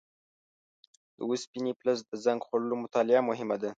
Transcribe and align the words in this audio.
د 1.17 1.19
اوسپنې 1.29 1.71
فلز 1.79 1.99
د 2.11 2.13
زنګ 2.25 2.39
خوړلو 2.45 2.75
مطالعه 2.83 3.21
مهمه 3.29 3.55
ده. 3.61 3.69